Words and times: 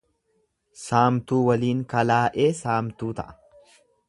Saamtuu 0.83 1.39
waliin 1.49 1.85
kalaa'ee 1.93 2.51
saamtuu 2.63 3.13
ta'a. 3.21 3.39